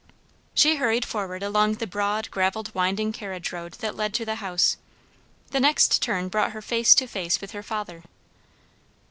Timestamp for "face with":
7.05-7.51